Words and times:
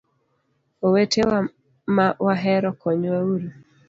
Owetewa 0.85 1.37
ma 1.95 2.07
wahero 2.25 2.69
konywa 2.81 3.19
uru. 3.33 3.49